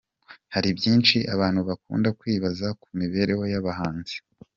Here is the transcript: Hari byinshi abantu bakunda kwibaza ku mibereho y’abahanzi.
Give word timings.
Hari 0.53 0.69
byinshi 0.77 1.17
abantu 1.33 1.59
bakunda 1.69 2.09
kwibaza 2.19 2.67
ku 2.81 2.87
mibereho 2.99 3.43
y’abahanzi. 3.53 4.15